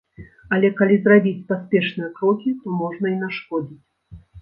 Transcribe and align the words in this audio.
Але 0.55 0.71
калі 0.79 0.95
зрабіць 1.01 1.43
паспешныя 1.53 2.09
крокі, 2.17 2.57
то 2.65 2.81
можна 2.83 3.07
і 3.15 3.23
нашкодзіць. 3.25 3.83